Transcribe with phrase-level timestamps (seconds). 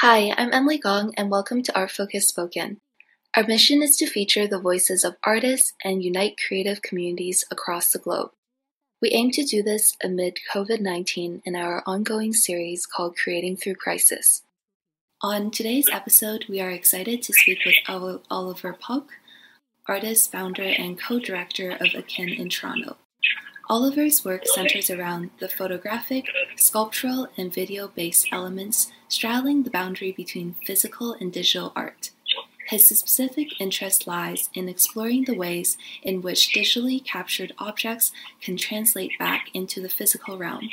[0.00, 2.80] Hi, I'm Emily Gong, and welcome to Art Focus Spoken.
[3.34, 7.98] Our mission is to feature the voices of artists and unite creative communities across the
[7.98, 8.30] globe.
[9.02, 13.74] We aim to do this amid COVID 19 in our ongoing series called Creating Through
[13.74, 14.44] Crisis.
[15.20, 17.74] On today's episode, we are excited to speak with
[18.30, 19.08] Oliver Pauk,
[19.88, 22.98] artist, founder, and co director of Akin in Toronto.
[23.70, 26.24] Oliver's work centers around the photographic,
[26.56, 32.10] sculptural, and video based elements straddling the boundary between physical and digital art.
[32.68, 39.18] His specific interest lies in exploring the ways in which digitally captured objects can translate
[39.18, 40.70] back into the physical realm.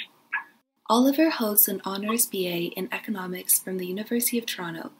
[0.89, 4.91] Oliver holds an Honours BA in Economics from the University of Toronto.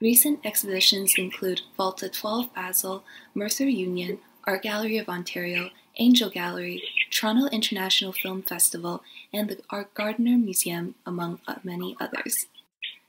[0.00, 3.04] Recent exhibitions include Volta 12 Basel,
[3.34, 9.92] Mercer Union, Art Gallery of Ontario, Angell Gallery, Toronto International Film Festival, and the Art
[9.94, 12.46] Gardiner Museum, among many others.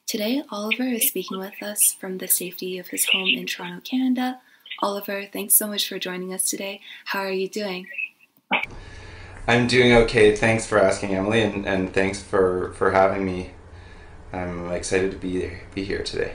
[0.08, 4.40] Today, Oliver is speaking with us from the safety of his home in Toronto, Canada.
[4.82, 6.82] Oliver, thanks so much for joining us today.
[7.06, 7.88] How are you doing?
[9.48, 10.36] I'm doing okay.
[10.36, 13.52] Thanks for asking, Emily, and, and thanks for, for having me.
[14.34, 16.34] I'm excited to be be here today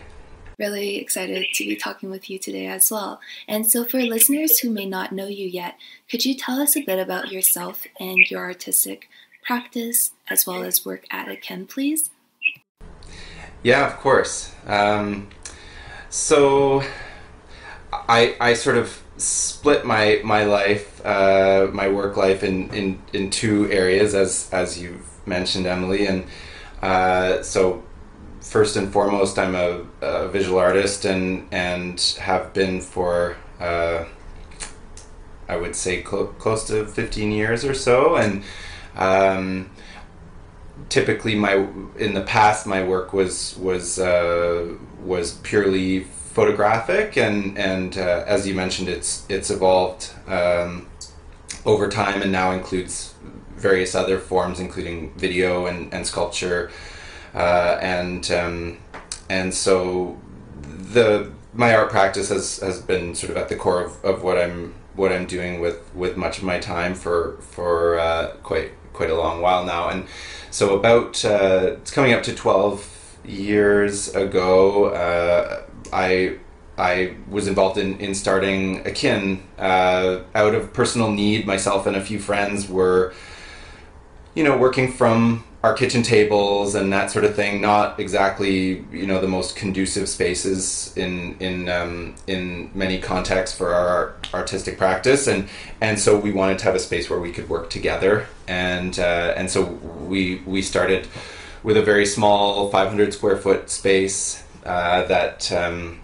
[0.58, 3.20] really excited to be talking with you today as well.
[3.46, 5.76] And so, for listeners who may not know you yet,
[6.10, 9.08] could you tell us a bit about yourself and your artistic
[9.44, 12.10] practice as well as work at Akin, please?
[13.62, 14.54] Yeah, of course.
[14.66, 15.28] Um,
[16.08, 16.82] so,
[17.92, 23.30] I, I sort of split my my life, uh, my work life, in, in, in
[23.30, 26.24] two areas, as as you've mentioned, Emily, and
[26.82, 27.82] uh, so
[28.46, 34.04] first and foremost, I'm a, a, visual artist and and have been for uh,
[35.48, 38.42] I would say cl- close to 15 years or so, and
[38.96, 39.70] um,
[40.88, 41.66] typically my
[41.98, 48.46] in the past my work was was uh, was purely photographic, and and uh, as
[48.46, 50.86] you mentioned, it's it's evolved um,
[51.64, 53.14] over time and now includes
[53.56, 56.70] various other forms, including video and, and sculpture
[57.36, 58.78] uh, and um,
[59.28, 60.18] and so
[60.62, 64.38] the my art practice has, has been sort of at the core of, of what
[64.38, 69.10] I'm what I'm doing with, with much of my time for for uh, quite quite
[69.10, 70.06] a long while now, and
[70.50, 74.86] so about uh, it's coming up to twelve years ago.
[74.86, 76.38] Uh, I
[76.78, 81.46] I was involved in, in starting Akin uh, out of personal need.
[81.46, 83.14] Myself and a few friends were,
[84.34, 89.06] you know, working from our kitchen tables and that sort of thing not exactly you
[89.06, 95.26] know the most conducive spaces in in um, in many contexts for our artistic practice.
[95.26, 95.48] And
[95.80, 98.26] and so we wanted to have a space where we could work together.
[98.46, 101.08] And uh, and so we we started
[101.62, 106.00] with a very small 500 square foot space uh, that um,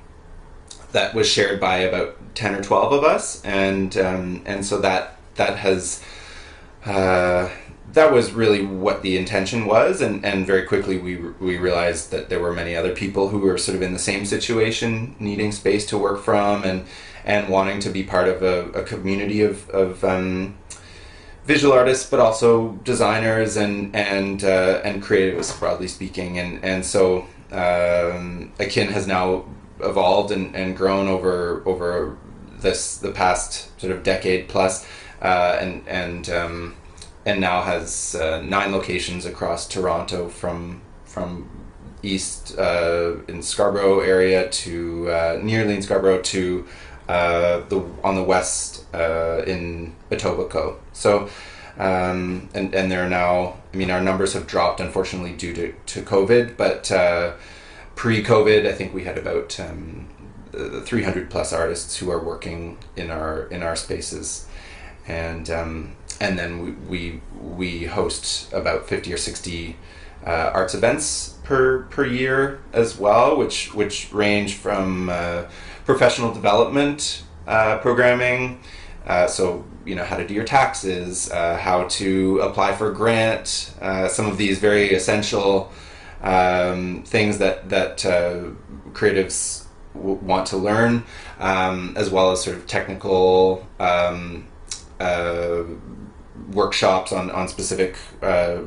[0.92, 3.44] that was shared by about 10 or 12 of us.
[3.44, 6.02] And um, and so that that has
[6.84, 7.48] uh,
[7.92, 12.28] that was really what the intention was, and, and very quickly we we realized that
[12.28, 15.84] there were many other people who were sort of in the same situation, needing space
[15.86, 16.86] to work from, and
[17.24, 20.56] and wanting to be part of a, a community of of um,
[21.44, 27.26] visual artists, but also designers and and uh, and creatives, broadly speaking, and and so
[27.50, 29.44] um, Akin has now
[29.80, 32.16] evolved and, and grown over over
[32.60, 34.86] this the past sort of decade plus,
[35.20, 36.74] uh, and and um,
[37.24, 41.48] and now has uh, nine locations across Toronto from from
[42.02, 46.66] east uh, in Scarborough area to uh, nearly Scarborough to
[47.08, 50.78] uh, the on the west uh, in Etobicoke.
[50.92, 51.28] So.
[51.78, 53.56] Um, and and there are now.
[53.72, 56.58] I mean, our numbers have dropped unfortunately due to, to COVID.
[56.58, 57.32] But uh,
[57.94, 60.06] pre-COVID, I think we had about um,
[60.52, 64.46] 300 plus artists who are working in our in our spaces,
[65.06, 67.20] and um, and then we, we,
[67.56, 69.76] we host about 50 or 60
[70.24, 75.42] uh, arts events per per year as well, which which range from uh,
[75.84, 78.60] professional development uh, programming,
[79.04, 82.94] uh, so you know how to do your taxes, uh, how to apply for a
[82.94, 85.72] grant, uh, some of these very essential
[86.22, 87.98] um, things that that
[88.92, 89.64] creatives
[89.94, 91.02] w- want to learn,
[91.40, 93.66] um, as well as sort of technical.
[93.80, 94.46] Um,
[96.50, 98.58] workshops on, on specific uh,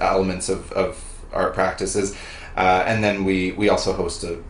[0.00, 1.02] elements of, of
[1.32, 2.16] art practices.
[2.56, 4.42] Uh, and then we, we also host a,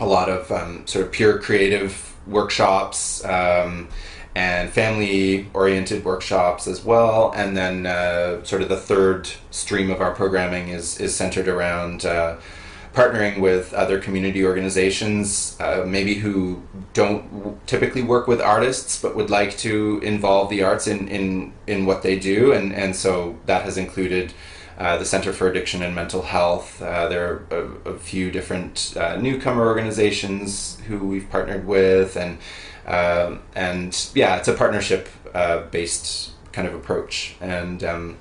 [0.00, 3.88] a lot of um, sort of pure creative workshops um,
[4.34, 7.32] and family oriented workshops as well.
[7.34, 12.06] And then uh, sort of the third stream of our programming is, is centered around
[12.06, 12.36] uh,
[12.94, 16.62] partnering with other community organizations, uh, maybe who
[16.92, 21.86] don't typically work with artists but would like to involve the arts in, in, in
[21.86, 22.52] what they do.
[22.52, 24.34] And, and so that has included
[24.78, 26.82] uh, the Center for Addiction and Mental Health.
[26.82, 27.46] Uh, there are
[27.86, 32.38] a, a few different uh, newcomer organizations who we've partnered with, and
[32.86, 37.36] um, and yeah, it's a partnership uh, based kind of approach.
[37.40, 38.18] And um,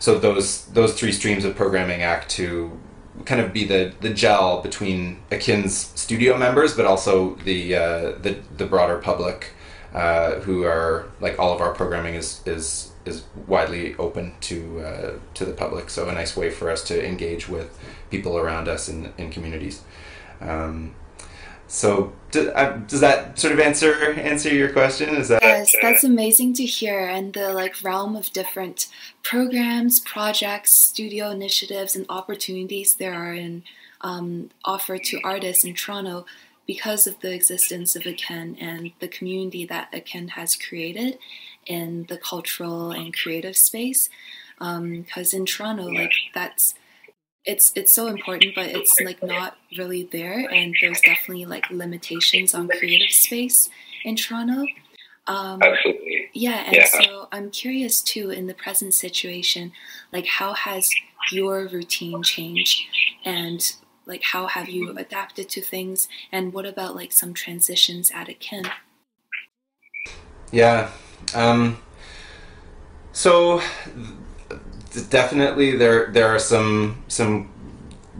[0.00, 2.78] so those those three streams of programming act to
[3.24, 8.38] kind of be the, the gel between Akin's studio members, but also the uh, the
[8.56, 9.52] the broader public,
[9.94, 15.12] uh, who are like all of our programming is is is widely open to uh,
[15.34, 15.90] to the public.
[15.90, 17.78] So a nice way for us to engage with
[18.10, 19.82] people around us in in communities.
[20.40, 20.94] Um,
[21.72, 25.08] so do, uh, does that sort of answer answer your question?
[25.16, 25.74] Is that yes?
[25.80, 28.88] That's amazing to hear, and the like realm of different
[29.22, 33.62] programs, projects, studio initiatives, and opportunities there are in
[34.02, 36.26] um, offered to artists in Toronto
[36.66, 41.18] because of the existence of Akin and the community that Akin has created
[41.64, 44.10] in the cultural and creative space.
[44.58, 46.74] Because um, in Toronto, like that's
[47.44, 52.54] it's it's so important, but it's like not really there, and there's definitely like limitations
[52.54, 53.68] on creative space
[54.04, 54.66] in Toronto.
[55.26, 56.28] Um, Absolutely.
[56.32, 56.86] Yeah, and yeah.
[56.86, 59.72] so I'm curious too in the present situation,
[60.12, 60.90] like how has
[61.30, 62.82] your routine changed,
[63.24, 63.72] and
[64.06, 68.64] like how have you adapted to things, and what about like some transitions at Akin?
[70.52, 70.90] Yeah,
[71.34, 71.78] um,
[73.12, 73.62] so
[75.10, 77.48] definitely there there are some some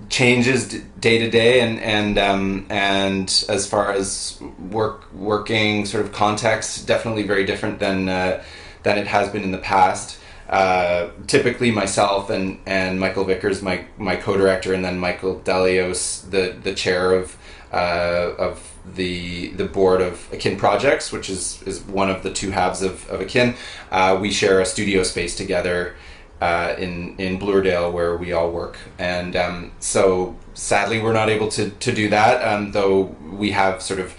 [0.09, 0.69] changes
[1.01, 4.41] day to day and and um, and as far as
[4.71, 8.43] work working sort of context definitely very different than uh,
[8.83, 13.85] than it has been in the past uh, typically myself and and Michael Vickers my
[13.99, 17.37] my co-director and then Michael Delios the the chair of
[17.73, 22.51] uh, of the the board of Akin Projects, which is is one of the two
[22.51, 23.55] halves of, of Akin.
[23.91, 25.95] Uh, we share a studio space together
[26.43, 31.47] uh, in in Bloordale where we all work, and um, so sadly we're not able
[31.51, 32.43] to to do that.
[32.43, 34.13] Um, though we have sort of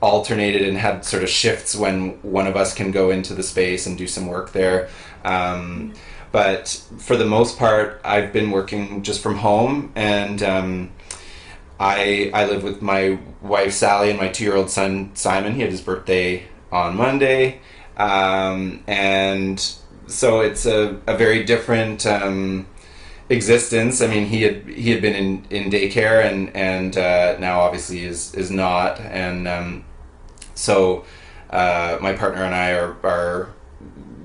[0.00, 3.86] alternated and had sort of shifts when one of us can go into the space
[3.86, 4.88] and do some work there.
[5.24, 5.94] Um,
[6.32, 10.42] but for the most part, I've been working just from home and.
[10.42, 10.90] Um,
[11.80, 15.54] I I live with my wife Sally and my two year old son Simon.
[15.54, 16.42] He had his birthday
[16.72, 17.60] on Monday,
[17.96, 19.64] um, and
[20.08, 22.66] so it's a, a very different um,
[23.28, 24.00] existence.
[24.00, 28.04] I mean, he had he had been in, in daycare and and uh, now obviously
[28.04, 29.84] is is not, and um,
[30.54, 31.04] so
[31.50, 33.54] uh, my partner and I are are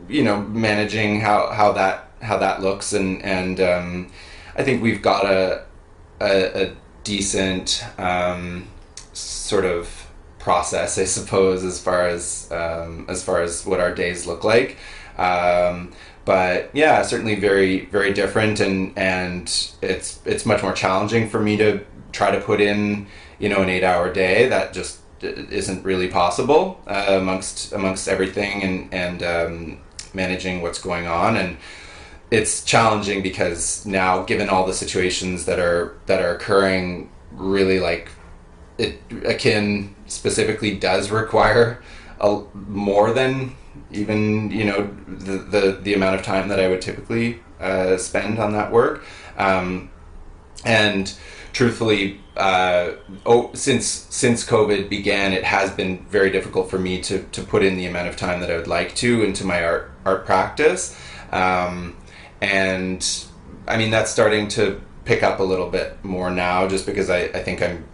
[0.07, 4.11] you know managing how how that how that looks and and um,
[4.55, 5.65] I think we've got a,
[6.21, 8.67] a, a decent um,
[9.13, 10.07] sort of
[10.39, 14.77] process, I suppose, as far as um, as far as what our days look like.
[15.17, 15.91] Um,
[16.25, 19.43] but yeah, certainly very very different, and and
[19.81, 21.81] it's it's much more challenging for me to
[22.11, 23.07] try to put in
[23.39, 24.47] you know an eight hour day.
[24.47, 29.79] That just isn't really possible uh, amongst amongst everything and and um,
[30.13, 31.57] managing what's going on and
[32.31, 38.09] it's challenging because now given all the situations that are that are occurring really like
[38.77, 41.81] it akin specifically does require
[42.19, 43.55] a more than
[43.93, 48.39] even you know the the, the amount of time that I would typically uh, spend
[48.39, 49.03] on that work
[49.37, 49.89] um,
[50.65, 51.13] and
[51.53, 52.93] truthfully uh,
[53.25, 57.63] oh, since since COVID began, it has been very difficult for me to, to put
[57.63, 60.99] in the amount of time that I would like to into my art art practice.
[61.31, 61.95] Um,
[62.41, 63.25] and
[63.67, 67.23] I mean that's starting to pick up a little bit more now, just because I,
[67.25, 67.85] I think I'm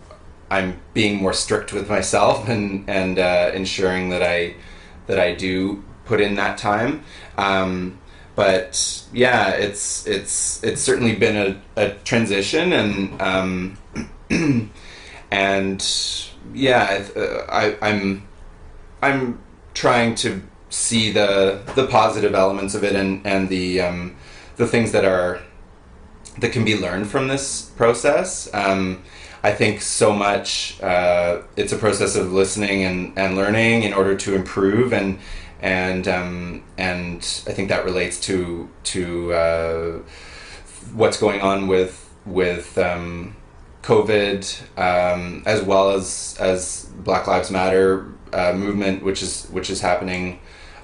[0.50, 4.56] I'm being more strict with myself and and uh, ensuring that I
[5.08, 7.04] that I do put in that time.
[7.38, 8.00] Um,
[8.36, 13.78] but yeah, it's it's it's certainly been a, a transition and um,
[15.32, 15.80] and
[16.54, 17.06] yeah,
[17.50, 18.28] I, I'm
[19.02, 19.40] I'm
[19.74, 24.16] trying to see the the positive elements of it and and the um,
[24.56, 25.42] the things that are
[26.40, 28.50] that can be learned from this process.
[28.54, 29.04] Um,
[29.44, 34.16] I think so much uh, it's a process of listening and, and learning in order
[34.16, 35.20] to improve and
[35.62, 40.00] and um, and I think that relates to to uh,
[40.94, 43.36] what's going on with with um,
[43.84, 49.82] COVID um, as well as as Black Lives Matter uh, movement, which is which is
[49.82, 50.40] happening,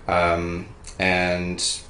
[0.08, 0.68] um,
[1.00, 1.82] and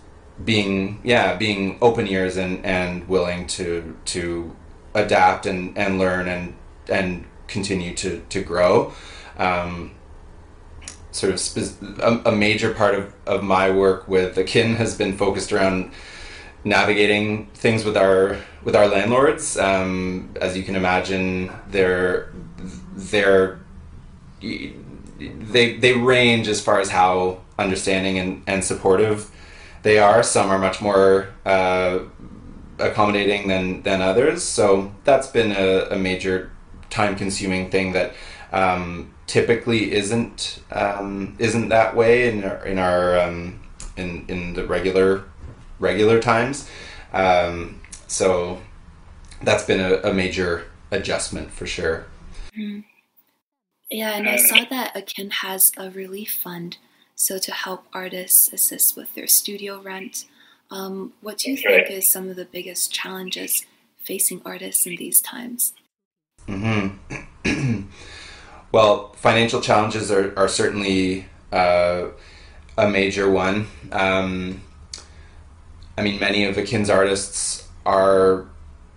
[0.44, 4.56] being yeah being open ears and and willing to to
[4.94, 6.56] adapt and, and learn and
[6.90, 8.94] and continue to to grow.
[9.38, 9.95] Um,
[11.16, 15.18] sort of spe- a, a, major part of, of my work with Akin has been
[15.18, 15.92] focused around
[16.66, 19.58] navigating things with our with our landlords.
[19.58, 22.34] Um, as you can imagine, they're
[22.96, 23.62] they're
[24.42, 29.32] they they range as far as how understanding and, and supportive
[29.84, 30.22] they are.
[30.22, 32.00] Some are much more uh,
[32.78, 34.44] accommodating than than others.
[34.44, 36.52] So that's been a, a major
[36.90, 38.14] time consuming thing that
[38.52, 43.62] um, typically isn't um, isn't that way in our, in our um,
[43.98, 45.24] in in the regular
[45.80, 46.70] regular times.
[47.14, 48.62] Um, so
[49.42, 52.06] that's been a, a, major adjustment for sure.
[52.58, 52.82] Mm-hmm.
[53.92, 56.78] Yeah, and I saw that Akin has a relief fund,
[57.16, 60.26] so to help artists assist with their studio rent.
[60.72, 63.66] Um, what do you think is some of the biggest challenges
[64.04, 65.74] facing artists in these times?
[66.48, 66.98] Mm-hmm.
[68.76, 72.08] Well, financial challenges are, are certainly uh,
[72.78, 73.68] a major one.
[73.94, 74.64] Um,
[75.98, 78.46] I mean, many of Akin's artists are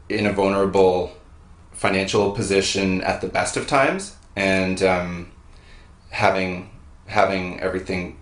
[0.09, 1.13] in a vulnerable
[1.71, 5.31] financial position at the best of times, and um,
[6.11, 6.71] having
[7.07, 8.19] having everything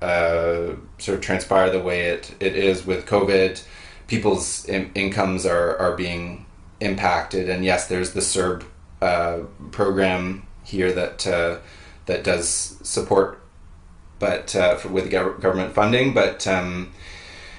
[0.00, 3.60] uh, sort of transpire the way it, it is with COVID,
[4.06, 6.46] people's in- incomes are, are being
[6.78, 7.48] impacted.
[7.48, 8.64] And yes, there's the CERB
[9.02, 9.38] uh,
[9.72, 11.58] program here that uh,
[12.06, 12.48] that does
[12.82, 13.40] support,
[14.18, 16.14] but uh, for, with government funding.
[16.14, 16.92] But um,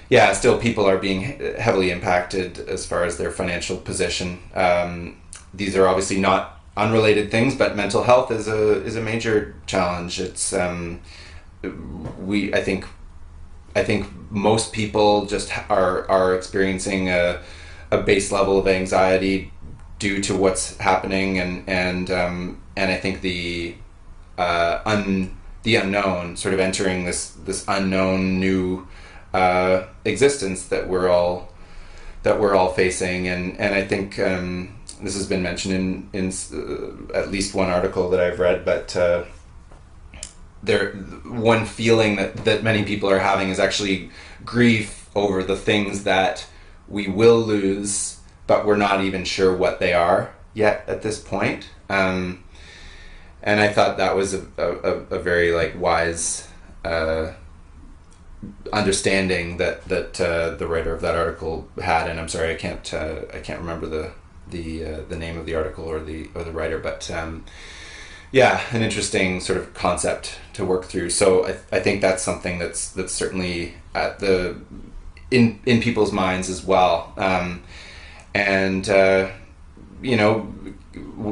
[0.09, 4.39] yeah, still people are being heavily impacted as far as their financial position.
[4.53, 5.17] Um,
[5.53, 10.19] these are obviously not unrelated things, but mental health is a is a major challenge.
[10.19, 11.01] It's um,
[12.19, 12.85] we I think
[13.75, 17.41] I think most people just are are experiencing a,
[17.91, 19.51] a base level of anxiety
[19.99, 23.75] due to what's happening and and um, and I think the
[24.37, 28.87] uh, un the unknown sort of entering this this unknown new
[29.33, 31.51] uh, existence that we're all
[32.23, 33.27] that we're all facing.
[33.27, 37.69] And and I think um, this has been mentioned in in uh, at least one
[37.69, 39.25] article that I've read but uh,
[40.63, 44.09] there one feeling that, that many people are having is actually
[44.43, 46.47] grief over the things that
[46.87, 51.69] we will lose, but we're not even sure what they are yet at this point.
[51.89, 52.43] Um,
[53.43, 56.47] and I thought that was a, a, a very like wise
[56.83, 57.33] uh,
[58.73, 62.09] understanding that that uh, the writer of that article had.
[62.09, 64.11] And I'm sorry, I can't uh, I can't remember the
[64.49, 67.09] the uh, the name of the article or the or the writer, but.
[67.11, 67.45] Um,
[68.31, 71.11] yeah, an interesting sort of concept to work through.
[71.11, 74.57] So I, I think that's something that's that's certainly at the
[75.31, 77.13] in in people's minds as well.
[77.15, 77.63] Um,
[78.35, 79.29] and uh,
[80.01, 80.53] you know,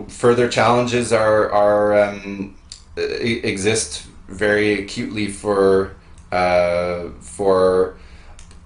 [0.07, 2.55] further challenges are are um,
[2.95, 5.95] exist very acutely for
[6.31, 7.97] uh, for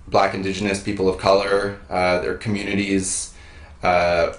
[0.07, 3.33] Black Indigenous people of color, uh, their communities.
[3.83, 4.33] Uh,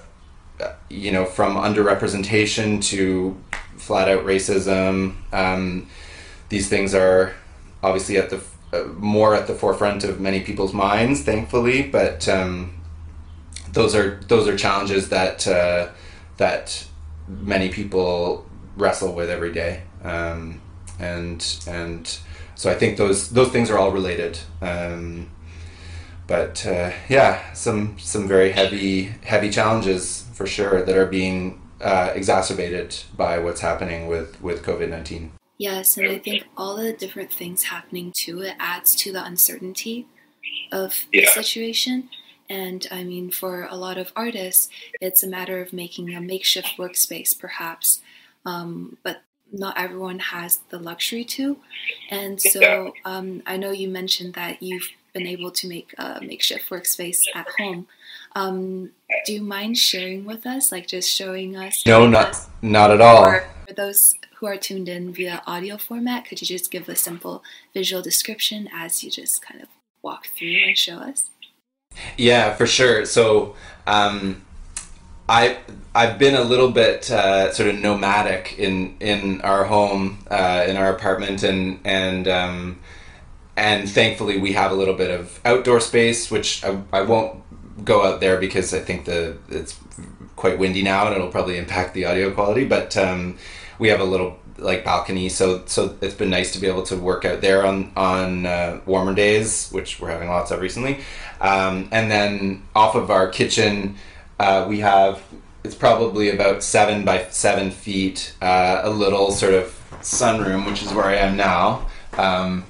[0.89, 3.37] you know, from underrepresentation to
[3.77, 5.15] flat out racism.
[5.31, 5.87] Um,
[6.49, 7.33] these things are
[7.81, 11.83] obviously at the uh, more at the forefront of many people's minds, thankfully.
[11.83, 12.78] But um,
[13.73, 15.89] those are those are challenges that uh,
[16.37, 16.85] that
[17.27, 18.45] many people
[18.75, 20.61] wrestle with every day, um,
[20.99, 22.19] and and
[22.55, 24.39] so I think those those things are all related.
[24.61, 25.29] Um,
[26.27, 32.11] but uh, yeah, some some very heavy heavy challenges for sure that are being uh,
[32.13, 35.31] exacerbated by what's happening with, with COVID 19.
[35.57, 40.07] Yes, and I think all the different things happening too, it adds to the uncertainty
[40.71, 41.21] of yeah.
[41.21, 42.09] the situation.
[42.49, 46.77] And I mean, for a lot of artists, it's a matter of making a makeshift
[46.77, 48.01] workspace, perhaps.
[48.45, 51.57] Um, but not everyone has the luxury to.
[52.09, 56.69] And so um, I know you mentioned that you've been able to make a makeshift
[56.69, 57.87] workspace at home.
[58.35, 58.91] Um,
[59.25, 61.85] do you mind sharing with us, like just showing us?
[61.85, 62.49] No, not us?
[62.61, 63.25] not at all.
[63.25, 66.95] Or for those who are tuned in via audio format, could you just give a
[66.95, 69.67] simple visual description as you just kind of
[70.01, 71.29] walk through and show us?
[72.17, 73.05] Yeah, for sure.
[73.05, 73.55] So.
[73.87, 74.43] Um,
[75.27, 75.57] I
[75.93, 80.75] I've been a little bit uh, sort of nomadic in in our home, uh, in
[80.75, 82.79] our apartment, and and um,
[83.55, 87.43] and thankfully we have a little bit of outdoor space, which I, I won't
[87.85, 89.79] go out there because I think the it's
[90.35, 92.65] quite windy now and it'll probably impact the audio quality.
[92.65, 93.37] But um,
[93.77, 96.97] we have a little like balcony, so so it's been nice to be able to
[96.97, 101.01] work out there on on uh, warmer days, which we're having lots of recently.
[101.41, 103.95] Um, and then off of our kitchen,
[104.39, 105.23] uh, we have
[105.63, 109.65] it's probably about seven by seven feet, uh, a little sort of
[110.01, 111.87] sunroom, which is where I am now.
[112.17, 112.65] Um,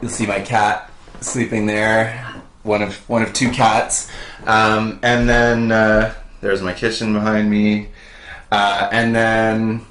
[0.00, 0.90] you'll see my cat
[1.20, 4.10] sleeping there, one of one of two cats,
[4.46, 7.88] um, and then uh, there's my kitchen behind me,
[8.52, 9.84] uh, and then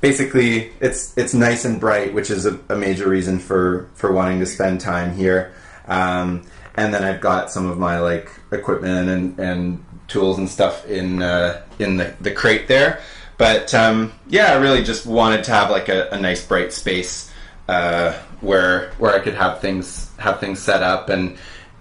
[0.00, 4.38] basically it's it's nice and bright, which is a, a major reason for for wanting
[4.40, 5.54] to spend time here.
[5.88, 6.42] Um,
[6.76, 11.22] and then I've got some of my like equipment and, and tools and stuff in
[11.22, 13.00] uh, in the, the crate there.
[13.36, 17.32] But um, yeah, I really just wanted to have like a, a nice bright space
[17.68, 21.36] uh, where where I could have things have things set up and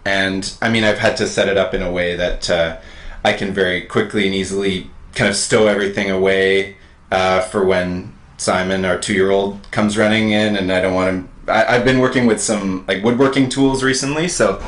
[0.05, 2.77] and I mean I've had to set it up in a way that uh,
[3.23, 6.77] I can very quickly and easily kind of stow everything away
[7.11, 11.09] uh, for when Simon, our two year old, comes running in, and I don't want
[11.09, 11.29] him.
[11.47, 14.59] I, have been working with some like woodworking tools recently, so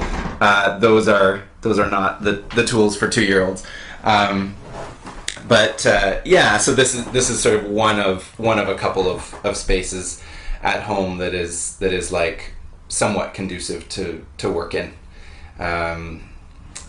[0.41, 3.65] uh, those are those are not the, the tools for two year olds.
[4.03, 4.55] Um,
[5.47, 8.75] but uh, yeah, so this is this is sort of one of one of a
[8.75, 10.21] couple of, of spaces
[10.61, 12.53] at home that is that is like
[12.87, 14.93] somewhat conducive to to work in.
[15.59, 16.29] Um,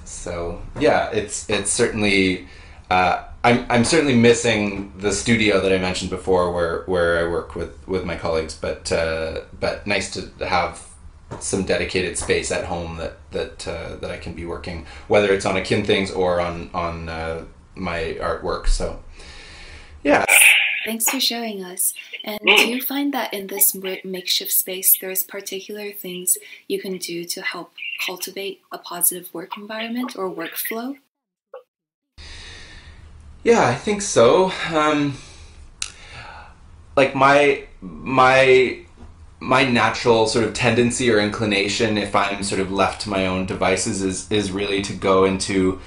[0.04, 2.48] so yeah, it's it's certainly
[2.90, 7.54] uh, I'm I'm certainly missing the studio that I mentioned before, where where I work
[7.54, 8.54] with with my colleagues.
[8.54, 10.84] But uh, but nice to have
[11.38, 15.46] some dedicated space at home that that uh, that I can be working, whether it's
[15.46, 17.44] on akin things or on on uh,
[17.76, 18.66] my artwork.
[18.66, 18.98] So
[20.02, 20.24] yeah.
[20.84, 21.94] Thanks for showing us.
[22.22, 23.74] And do you find that in this
[24.04, 26.38] makeshift space, there's particular things
[26.68, 27.72] you can do to help
[28.06, 30.96] cultivate a positive work environment or workflow?
[33.46, 34.50] Yeah, I think so.
[34.74, 35.16] Um,
[36.96, 38.80] like my my
[39.38, 43.46] my natural sort of tendency or inclination, if I'm sort of left to my own
[43.46, 45.78] devices, is is really to go into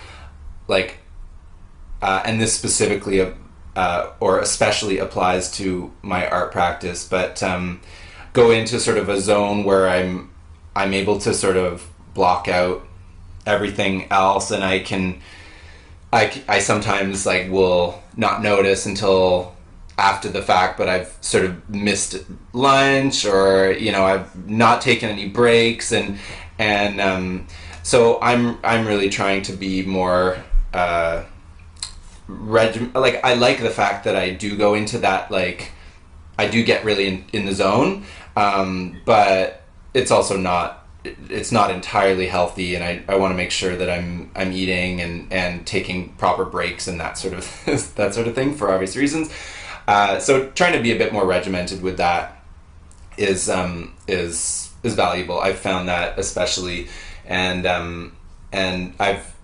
[0.69, 0.99] like,
[2.01, 3.29] uh, and this specifically
[3.75, 7.81] uh, or especially applies to my art practice, but um,
[8.31, 10.31] go into sort of a zone where I'm
[10.77, 12.87] I'm able to sort of block out
[13.45, 15.19] everything else, and I can
[16.11, 19.55] I, I sometimes like will not notice until
[19.97, 22.17] after the fact, but I've sort of missed
[22.53, 26.17] lunch or you know I've not taken any breaks and
[26.57, 27.47] and um,
[27.83, 30.37] so I'm I'm really trying to be more
[30.73, 31.23] uh,
[32.27, 35.71] reg- like I like the fact that I do go into that like
[36.37, 38.05] I do get really in, in the zone,
[38.37, 39.61] um, but
[39.93, 43.89] it's also not it's not entirely healthy and I, I want to make sure that
[43.89, 47.45] I'm I'm eating and, and taking proper breaks and that sort of
[47.95, 49.31] that sort of thing for obvious reasons.
[49.87, 52.43] Uh, so trying to be a bit more regimented with that
[53.17, 55.39] is um, is is valuable.
[55.39, 56.87] I've found that especially
[57.25, 58.15] and um,
[58.51, 59.35] and I've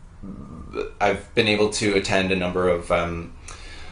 [1.00, 3.34] I've been able to attend a number of um,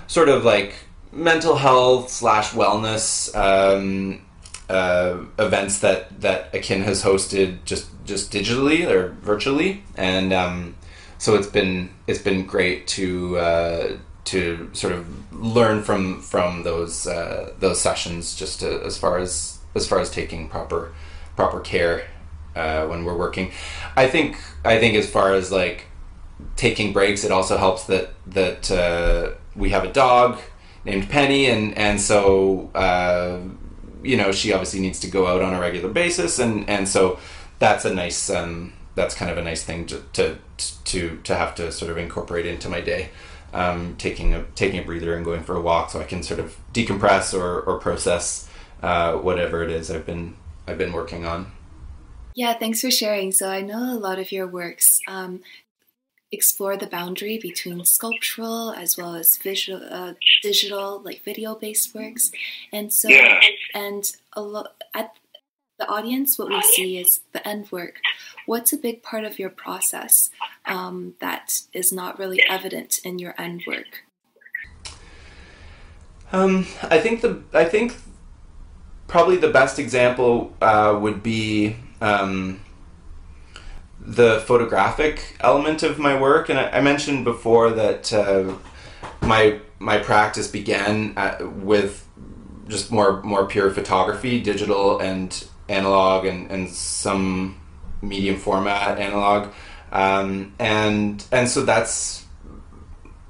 [0.07, 0.75] sort of like
[1.11, 4.22] mental health slash wellness um,
[4.69, 10.75] uh, events that that Akin has hosted just just digitally or virtually, and um,
[11.17, 17.07] so it's been it's been great to uh, to sort of learn from from those
[17.07, 20.93] uh, those sessions, just to, as far as as far as taking proper
[21.35, 22.07] proper care
[22.55, 23.51] uh, when we're working.
[23.95, 25.87] I think I think as far as like
[26.55, 30.39] taking breaks, it also helps that that uh, we have a dog
[30.85, 33.39] named Penny, and and so uh,
[34.03, 37.19] you know she obviously needs to go out on a regular basis, and and so
[37.59, 40.37] that's a nice um, that's kind of a nice thing to to
[40.85, 43.09] to to have to sort of incorporate into my day.
[43.53, 46.39] Um, taking a taking a breather and going for a walk so I can sort
[46.39, 48.49] of decompress or, or process
[48.81, 50.35] uh, whatever it is I've been
[50.67, 51.51] I've been working on.
[52.35, 53.31] Yeah, thanks for sharing.
[53.31, 55.41] So I know a lot of your works um,
[56.33, 62.31] explore the boundary between sculptural as well as visual, uh, digital, like video-based works,
[62.71, 63.39] and so yeah.
[63.73, 65.15] and a lot at
[65.79, 67.99] the audience, what we see is the end work.
[68.45, 70.29] What's a big part of your process
[70.65, 74.03] um, that is not really evident in your end work?
[76.31, 77.95] Um, I think the I think
[79.07, 82.59] probably the best example uh, would be um,
[84.05, 88.53] the photographic element of my work, and I, I mentioned before that uh,
[89.21, 92.07] my my practice began at, with
[92.67, 97.59] just more more pure photography, digital and analog, and, and some
[98.01, 99.49] medium format analog,
[99.93, 102.25] um, and and so that's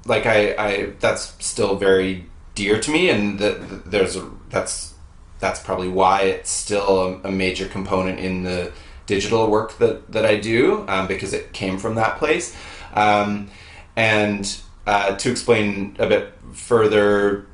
[0.06, 4.94] like I, I that's still very dear to me, and the, the, there's a, that's
[5.38, 8.72] that's probably why it's still a, a major component in the
[9.06, 12.56] digital work that, that I do um, because it came from that place.
[12.94, 13.50] Um,
[13.96, 17.46] and uh, to explain a bit further,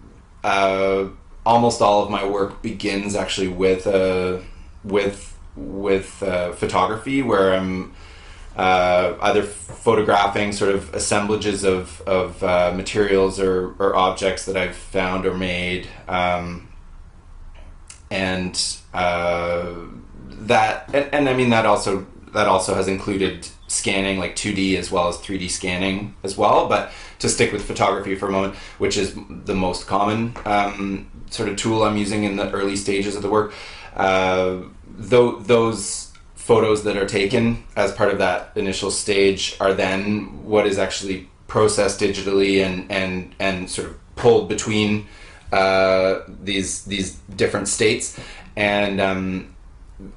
[0.45, 1.07] uh,
[1.45, 4.39] almost all of my work begins actually with uh,
[4.85, 7.93] with with uh, photography, where I'm
[8.57, 12.43] uh, either photographing sort of assemblages of of
[12.77, 16.69] materials or, or objects that I've found or made, um,
[18.11, 18.57] and
[20.47, 24.91] that and, and I mean that also that also has included scanning like 2D as
[24.91, 26.69] well as 3D scanning as well.
[26.69, 31.49] But to stick with photography for a moment, which is the most common um, sort
[31.49, 33.53] of tool I'm using in the early stages of the work,
[33.95, 40.45] uh, though those photos that are taken as part of that initial stage are then
[40.45, 45.07] what is actually processed digitally and and and sort of pulled between
[45.53, 48.19] uh, these these different states
[48.57, 49.55] and um,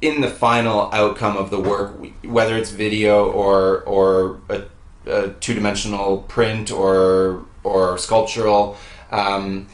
[0.02, 4.64] in the final outcome of the work, whether it's video or or a,
[5.06, 8.78] a two dimensional print or or sculptural,
[9.12, 9.68] um,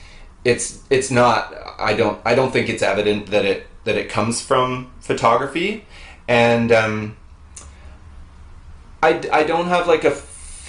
[0.44, 1.54] it's it's not.
[1.80, 5.86] I don't I don't think it's evident that it that it comes from photography,
[6.28, 7.18] and um,
[9.02, 10.12] I I don't have like a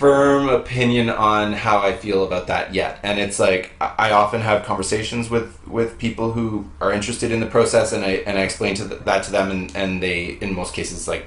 [0.01, 2.99] firm opinion on how I feel about that yet.
[3.03, 7.47] And it's like I often have conversations with with people who are interested in the
[7.47, 10.73] process, and I and I explain to that to them, and and they in most
[10.73, 11.27] cases like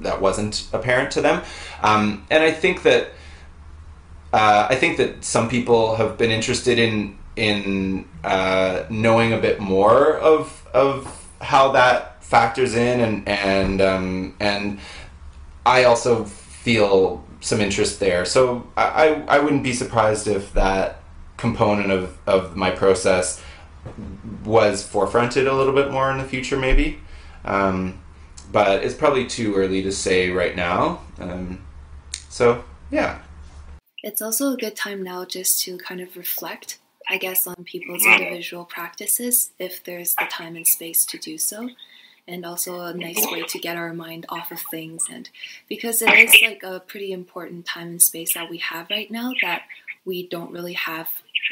[0.00, 1.42] that wasn't apparent to them.
[1.82, 3.08] Um, and I think that
[4.32, 9.60] uh, I think that some people have been interested in in uh, knowing a bit
[9.60, 14.80] more of of how that factors in, and and um, and
[15.66, 18.24] I also feel some interest there.
[18.24, 21.02] So I, I wouldn't be surprised if that
[21.36, 23.42] component of, of my process
[24.44, 26.98] was forefronted a little bit more in the future, maybe.
[27.44, 28.00] Um,
[28.50, 31.02] but it's probably too early to say right now.
[31.18, 31.64] Um,
[32.28, 33.20] so, yeah.
[34.02, 38.04] It's also a good time now just to kind of reflect, I guess, on people's
[38.04, 41.68] individual practices if there's the time and space to do so
[42.28, 45.06] and also a nice way to get our mind off of things.
[45.10, 45.28] And
[45.68, 49.32] because it is like a pretty important time and space that we have right now
[49.42, 49.62] that
[50.04, 51.08] we don't really have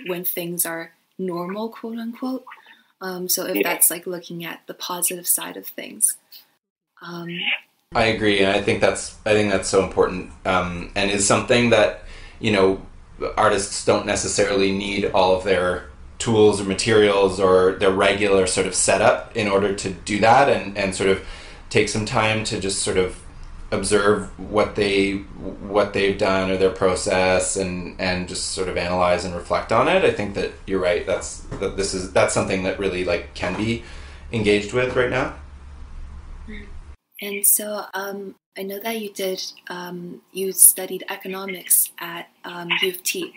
[0.07, 2.45] when things are normal quote unquote.
[3.01, 6.17] Um, so if that's like looking at the positive side of things.
[7.03, 7.29] Um,
[7.95, 11.71] i agree and i think that's i think that's so important um, and is something
[11.71, 12.03] that
[12.41, 12.81] you know
[13.37, 18.75] artists don't necessarily need all of their tools or materials or their regular sort of
[18.75, 21.25] setup in order to do that and, and sort of
[21.69, 23.23] take some time to just sort of
[23.73, 29.25] observe what they what they've done or their process and and just sort of analyze
[29.25, 30.05] and reflect on it.
[30.05, 31.05] I think that you're right.
[31.05, 33.83] That's that this is that's something that really like can be
[34.33, 35.35] engaged with right now.
[37.21, 42.91] And so um, i know that you did um, you studied economics at um, u
[42.91, 43.33] of t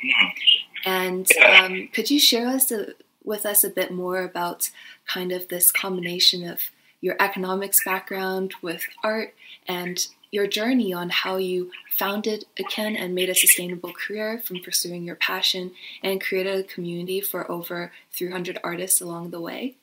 [0.85, 4.71] and um, could you share us a, with us a bit more about
[5.07, 6.59] kind of this combination of
[7.01, 9.33] your economics background with art
[9.67, 15.03] and your journey on how you founded Akin and made a sustainable career from pursuing
[15.03, 15.71] your passion
[16.03, 19.75] and created a community for over 300 artists along the way?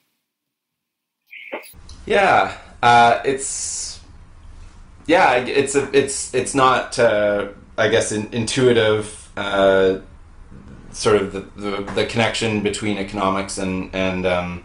[2.05, 4.01] Yeah, uh, it's
[5.07, 9.31] yeah, it's a, it's it's not uh, I guess in, intuitive.
[9.37, 9.99] Uh,
[10.97, 14.65] sort of the, the, the, connection between economics and and um,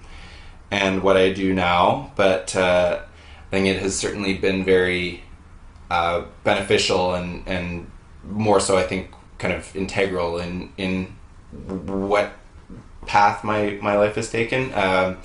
[0.72, 2.12] and what I do now.
[2.15, 5.24] But uh, I think it has certainly been very
[5.89, 7.91] uh, beneficial and and
[8.24, 11.15] more so I think kind of integral in in
[11.52, 12.32] what
[13.06, 14.74] path my my life has taken.
[14.74, 15.17] Um,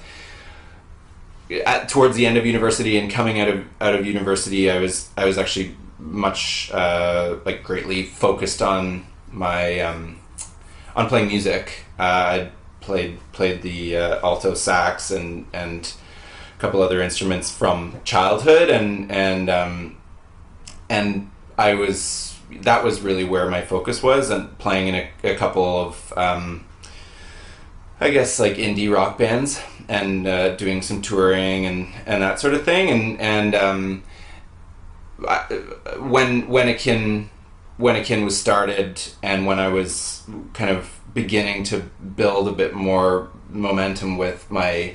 [1.64, 5.10] at, towards the end of university and coming out of out of university, I was
[5.16, 10.18] I was actually much uh, like greatly focused on my um,
[10.96, 11.84] on playing music.
[11.98, 15.92] Uh, I played played the uh, alto sax and and
[16.56, 19.98] a couple other instruments from childhood, and and um,
[20.88, 25.36] and I was that was really where my focus was, and playing in a, a
[25.36, 26.64] couple of um,
[28.00, 32.54] I guess like indie rock bands and uh, doing some touring and and that sort
[32.54, 34.02] of thing, and and um,
[35.28, 35.44] I,
[35.98, 37.28] when when Akin
[37.76, 40.22] when Akin was started and when I was
[40.54, 41.80] kind of beginning to
[42.16, 44.94] build a bit more momentum with my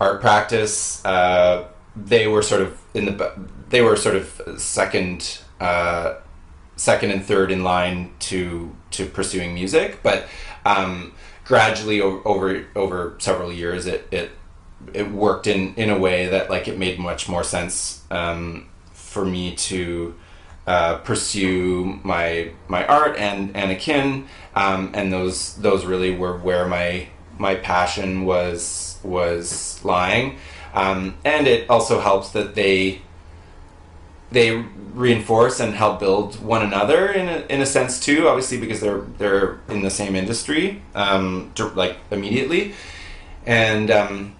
[0.00, 3.32] art practice, uh, they were sort of in the
[3.68, 6.14] they were sort of second uh,
[6.76, 10.26] second and third in line to to pursuing music, but
[10.64, 11.12] um,
[11.44, 14.30] gradually over, over over several years it it
[14.92, 19.24] it worked in in a way that like it made much more sense um, for
[19.24, 20.14] me to
[20.66, 26.66] uh, pursue my my art and and akin, um, and those those really were where
[26.66, 30.36] my my passion was was lying,
[30.74, 33.02] um, and it also helps that they
[34.30, 38.28] they reinforce and help build one another in a, in a sense too.
[38.28, 42.74] Obviously, because they're they're in the same industry, um, like immediately,
[43.46, 44.36] and um,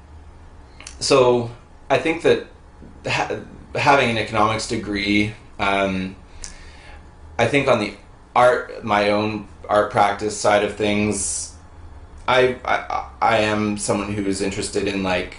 [1.00, 1.50] so
[1.90, 2.46] I think that
[3.06, 3.40] ha-
[3.74, 6.17] having an economics degree um,
[7.38, 7.95] I think on the
[8.35, 11.55] art, my own art practice side of things,
[12.27, 15.38] I, I I am someone who is interested in like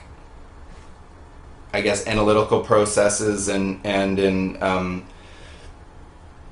[1.73, 5.05] I guess analytical processes and and in um,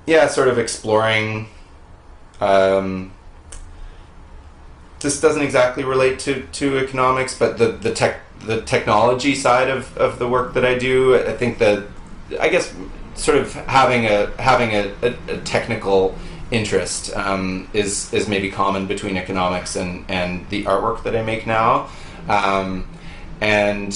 [0.05, 1.47] yeah, sort of exploring.
[2.39, 3.13] Um,
[4.99, 9.95] this doesn't exactly relate to, to economics, but the the tech the technology side of,
[9.97, 11.83] of the work that I do, I think that
[12.39, 12.73] I guess
[13.21, 16.15] sort of having a having a, a, a technical
[16.49, 21.45] interest um, is is maybe common between economics and and the artwork that I make
[21.45, 21.89] now,
[22.27, 22.87] um,
[23.39, 23.95] and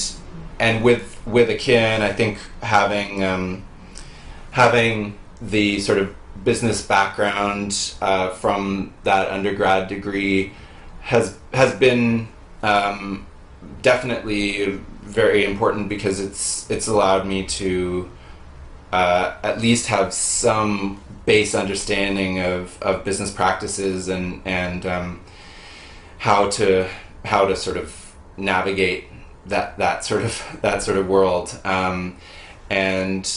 [0.59, 3.63] and with with akin, I think having um,
[4.51, 10.53] having the sort of business background uh, from that undergrad degree
[11.01, 12.27] has has been
[12.61, 13.25] um,
[13.81, 18.09] definitely very important because it's it's allowed me to
[18.91, 25.21] uh, at least have some base understanding of, of business practices and and um,
[26.19, 26.87] how to
[27.23, 29.05] how to sort of navigate
[29.45, 31.57] that that sort of that sort of world.
[31.63, 32.17] Um,
[32.69, 33.29] and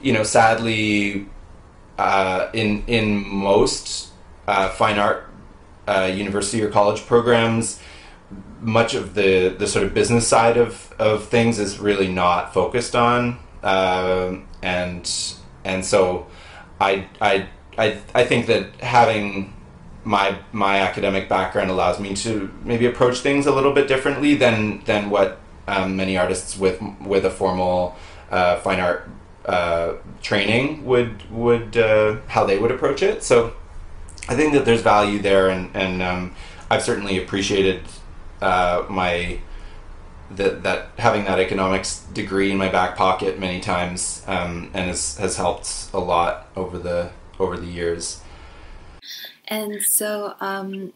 [0.00, 1.26] you know sadly
[1.98, 4.10] uh, in in most
[4.46, 5.28] uh, fine art
[5.86, 7.80] uh, university or college programs
[8.60, 12.96] much of the the sort of business side of of things is really not focused
[12.96, 13.38] on.
[13.62, 15.10] Um, and
[15.64, 16.26] and so
[16.80, 17.46] I I
[17.78, 19.52] I I think that having
[20.04, 24.82] my my academic background allows me to maybe approach things a little bit differently than
[24.84, 27.96] than what um, many artists with with a formal
[28.30, 29.08] uh, fine art
[29.46, 33.22] uh, training would would uh, how they would approach it.
[33.22, 33.52] So
[34.28, 36.34] I think that there's value there, and and um,
[36.70, 37.82] I've certainly appreciated
[38.40, 39.40] uh, my
[40.30, 45.18] that that having that economics degree in my back pocket many times um, and has
[45.18, 48.20] has helped a lot over the over the years.
[49.48, 50.92] And so, um,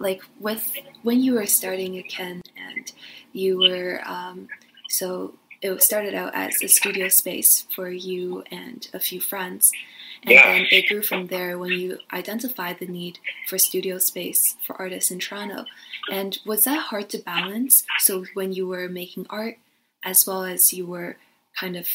[0.00, 2.92] like with when you were starting Akin and
[3.32, 4.48] you were um,
[4.88, 9.72] so it started out as a studio space for you and a few friends.
[10.22, 10.52] And yeah.
[10.52, 15.10] then it grew from there when you identified the need for studio space for artists
[15.10, 15.64] in Toronto.
[16.10, 17.84] And was that hard to balance?
[17.98, 19.58] So when you were making art,
[20.04, 21.16] as well as you were
[21.58, 21.88] kind of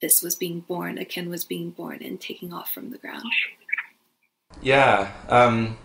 [0.00, 3.32] this was being born, Akin was being born and taking off from the ground.
[4.60, 5.78] Yeah, um,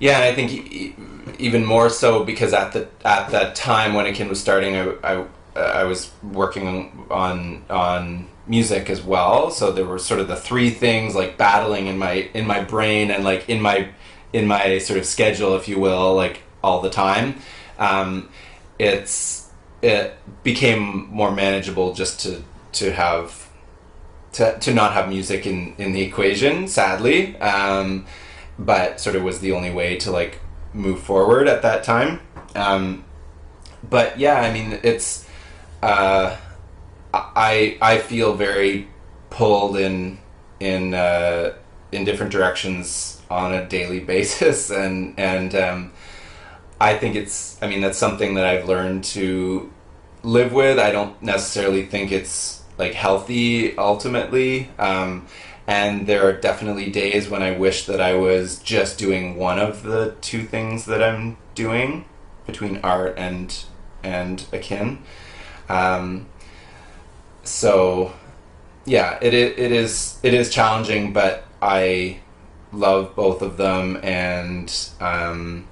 [0.00, 0.98] yeah, and I think
[1.38, 5.24] even more so because at the at that time when Akin was starting, I, I,
[5.56, 9.50] I was working on on music as well.
[9.50, 13.10] So there were sort of the three things like battling in my in my brain
[13.10, 13.88] and like in my
[14.32, 17.36] in my sort of schedule, if you will, like all the time.
[17.78, 18.28] Um,
[18.78, 19.50] it's
[19.82, 23.50] it became more manageable just to to have
[24.32, 28.06] to, to not have music in in the equation sadly um,
[28.58, 30.40] but sort of was the only way to like
[30.72, 32.20] move forward at that time
[32.54, 33.04] um,
[33.88, 35.28] but yeah i mean it's
[35.82, 36.34] uh,
[37.36, 38.88] i i feel very
[39.30, 40.18] pulled in
[40.60, 41.52] in uh,
[41.92, 45.92] in different directions on a daily basis and and um,
[46.80, 49.72] I think it's I mean that's something that I've learned to
[50.22, 50.78] live with.
[50.78, 55.26] I don't necessarily think it's like healthy ultimately um,
[55.66, 59.82] and there are definitely days when I wish that I was just doing one of
[59.82, 62.04] the two things that I'm doing
[62.46, 63.56] between art and
[64.02, 65.02] and akin.
[65.68, 66.26] Um,
[67.44, 68.12] so
[68.84, 72.20] yeah it, it, it is it is challenging but I
[72.74, 75.66] love both of them, and um,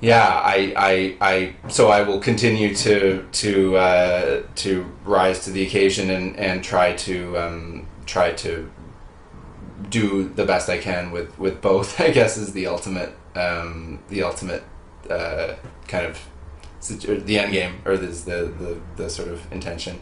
[0.00, 5.64] yeah, I, I, I, so I will continue to to uh, to rise to the
[5.66, 8.70] occasion and and try to um, try to
[9.90, 12.00] do the best I can with with both.
[12.08, 14.64] I guess is the ultimate um, the ultimate
[15.10, 15.54] uh,
[15.88, 16.18] kind of
[16.88, 20.00] the end game, or is the, the the sort of intention.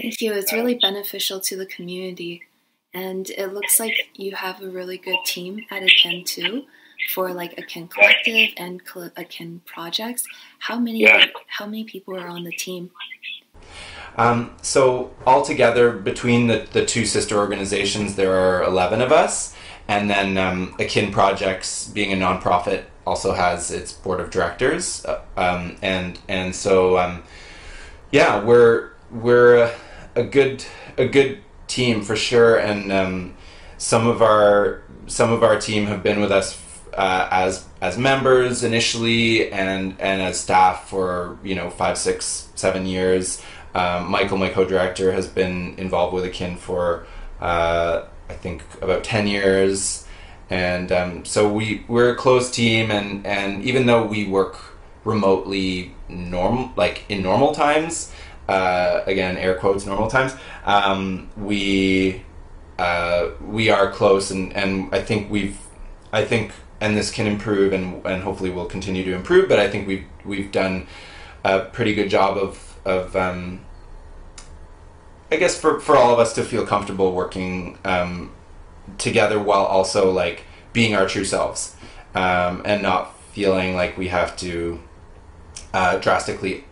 [0.00, 0.32] Thank you.
[0.32, 2.42] It's really beneficial to the community
[2.94, 6.64] and it looks like you have a really good team at Akin too
[7.14, 8.80] for like Akin Collective and
[9.16, 10.24] Akin projects.
[10.58, 11.26] How many yeah.
[11.46, 12.90] how many people are on the team?
[14.16, 19.54] Um, so altogether, between the, the two sister organizations, there are 11 of us.
[19.86, 25.04] And then um, Akin Projects, being a nonprofit, also has its board of directors.
[25.04, 27.22] Uh, um, and and so, um,
[28.12, 29.72] yeah, we're we're
[30.14, 30.64] a, good
[30.96, 32.56] a good team for sure.
[32.58, 33.34] And um,
[33.78, 36.62] some of our some of our team have been with us
[36.94, 42.86] uh, as as members initially and and as staff for you know five six seven
[42.86, 43.42] years
[43.74, 47.06] um, Michael, my co-director, has been involved with Akin for
[47.40, 50.06] uh, I think about ten years,
[50.50, 54.56] and um, so we we're a close team, and and even though we work
[55.04, 58.12] remotely, normal like in normal times,
[58.48, 60.34] uh, again air quotes normal times,
[60.64, 62.22] um, we
[62.78, 65.58] uh, we are close, and and I think we've
[66.12, 69.68] I think and this can improve, and and hopefully will continue to improve, but I
[69.68, 70.86] think we've we've done
[71.44, 73.60] a pretty good job of of um,
[75.30, 78.32] I guess for for all of us to feel comfortable working um,
[78.96, 81.76] together while also like being our true selves
[82.14, 84.80] um, and not feeling like we have to
[85.72, 86.64] uh, drastically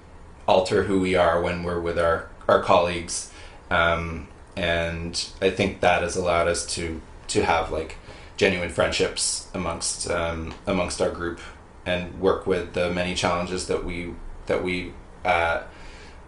[0.48, 3.33] alter who we are when we're with our our colleagues.
[3.70, 7.96] Um, and I think that has allowed us to to have like
[8.37, 11.40] genuine friendships amongst um, amongst our group
[11.85, 14.14] and work with the many challenges that we
[14.46, 14.92] that we
[15.24, 15.62] uh,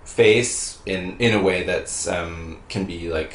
[0.05, 3.35] face in in a way that's um, can be like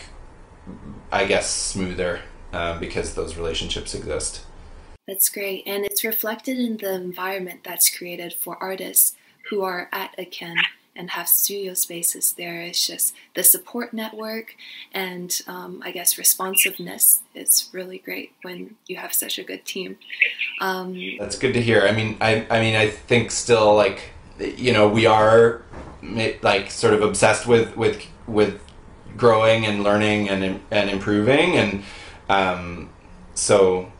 [1.11, 2.21] I guess smoother
[2.53, 4.45] um, because those relationships exist.
[5.07, 9.15] That's great, and it's reflected in the environment that's created for artists
[9.49, 10.55] who are at Akin
[10.95, 12.61] and have studio spaces there.
[12.61, 14.55] It's just the support network
[14.93, 19.97] and um, I guess responsiveness is really great when you have such a good team.
[20.61, 21.81] Um, That's good to hear.
[21.81, 25.63] I mean, I, I mean, I think still like, you know, we are
[26.41, 28.61] like sort of obsessed with with with
[29.15, 31.83] growing and learning and and improving and
[32.29, 32.89] um,
[33.33, 33.91] so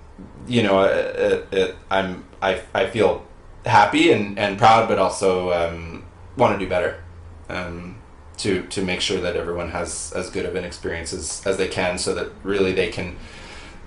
[0.48, 3.26] you know it, it, I'm I, I feel
[3.66, 6.06] happy and, and proud but also um,
[6.38, 7.02] want to do better
[7.50, 7.98] um,
[8.38, 11.68] to to make sure that everyone has as good of an experience as, as they
[11.68, 13.16] can so that really they can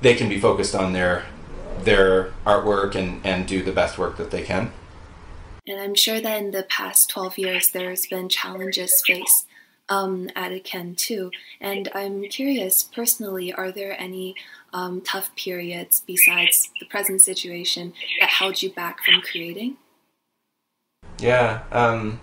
[0.01, 1.25] they can be focused on their
[1.83, 4.73] their artwork and, and do the best work that they can.
[5.69, 9.47] And I'm sure that in the past 12 years, there's been challenges faced
[9.89, 11.31] um, at Akin too.
[11.61, 14.35] And I'm curious, personally, are there any
[14.73, 19.77] um, tough periods besides the present situation that held you back from creating?
[21.19, 21.63] Yeah.
[21.73, 22.21] Um,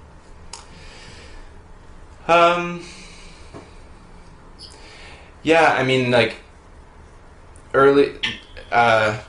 [2.28, 2.84] um,
[5.42, 6.38] yeah, I mean, like,
[7.74, 8.14] early.
[8.72, 9.20] Uh,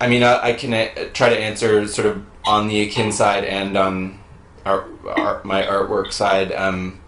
[0.00, 3.44] I mean, I, I can uh, try to answer sort of on the akin side
[3.44, 4.18] and on
[4.64, 6.52] our, our my artwork side.
[6.52, 7.01] Um,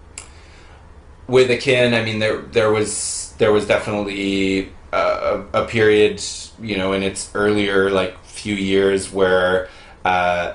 [1.26, 6.22] with akin, I mean there there was there was definitely a, a period,
[6.60, 9.68] you know, in its earlier like few years where
[10.04, 10.54] uh,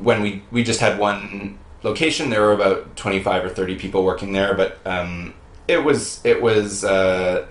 [0.00, 4.04] when we we just had one location, there were about twenty five or thirty people
[4.04, 5.34] working there, but um,
[5.68, 7.46] it was it was uh,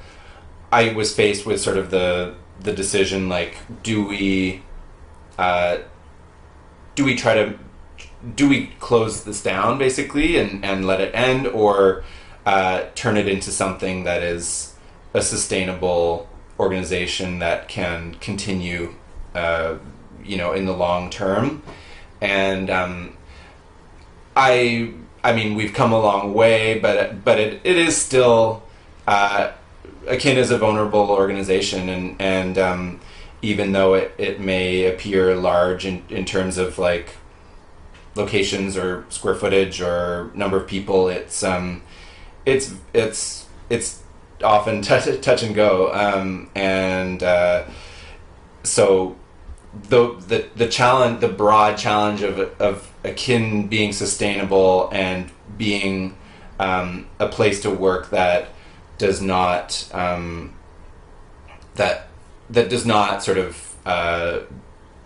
[0.72, 4.64] I was faced with sort of the the decision like do we
[5.38, 5.78] uh,
[6.96, 7.58] do we try to
[8.36, 12.04] do we close this down basically and, and let it end or
[12.46, 14.76] uh, turn it into something that is
[15.14, 16.30] a sustainable
[16.60, 18.94] organization that can continue
[19.34, 19.78] uh,
[20.24, 21.64] you know in the long term.
[22.22, 23.18] And um,
[24.36, 28.64] I I mean we've come a long way but but it, it is still
[29.08, 29.52] uh,
[30.08, 31.90] akin as a vulnerable organization.
[31.90, 33.00] And and um,
[33.42, 37.16] even though it, it may appear large in, in terms of like
[38.16, 41.82] locations or square footage or number of people, it's um,
[42.46, 44.04] it's it's it's
[44.44, 47.66] often touch, touch and go, um, and uh,
[48.64, 49.16] so
[49.90, 56.16] the, the the challenge, the broad challenge of of akin being sustainable and being
[56.60, 58.50] um, a place to work that
[58.98, 60.54] does not um,
[61.76, 62.08] that
[62.50, 64.40] that does not sort of uh,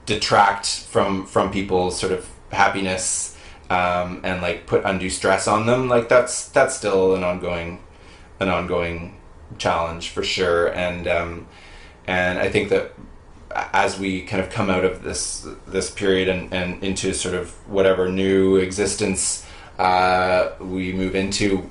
[0.06, 3.38] detract from from people's sort of happiness
[3.70, 7.80] um, and like put undue stress on them like that's that's still an ongoing
[8.40, 9.18] an ongoing
[9.58, 11.48] challenge for sure and um,
[12.08, 12.94] and I think that
[13.52, 17.52] as we kind of come out of this this period and, and into sort of
[17.68, 19.46] whatever new existence
[19.78, 21.70] uh, we move into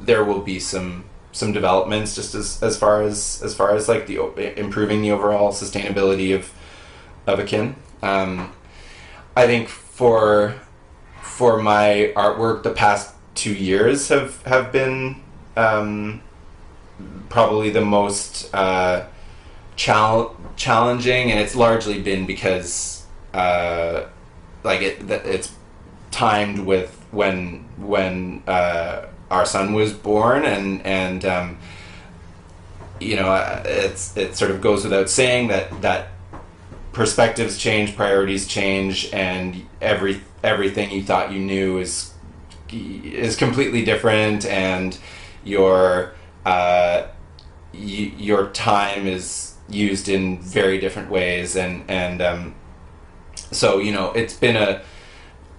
[0.00, 4.06] there will be some some developments just as, as far as as far as like
[4.06, 4.16] the
[4.58, 6.52] improving the overall sustainability of
[7.26, 7.76] of akin.
[8.02, 8.52] Um,
[9.36, 10.54] I think for
[11.28, 15.22] for my artwork, the past two years have have been
[15.56, 16.20] um,
[17.28, 19.06] probably the most uh,
[19.76, 24.04] chal- challenging, and it's largely been because uh,
[24.64, 25.52] like it it's
[26.10, 31.58] timed with when when uh, our son was born, and and um,
[33.00, 36.08] you know uh, it's it sort of goes without saying that that
[36.98, 42.12] perspectives change, priorities change, and every everything you thought you knew is
[42.72, 44.98] is completely different, and
[45.44, 46.12] your
[46.44, 47.06] uh,
[47.72, 52.54] y- your time is used in very different ways, and and um,
[53.52, 54.82] so you know it's been a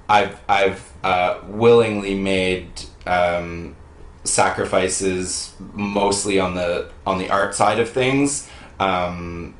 [0.09, 2.69] I've I've uh, willingly made
[3.07, 3.77] um,
[4.25, 8.49] sacrifices mostly on the on the art side of things.
[8.77, 9.55] Um,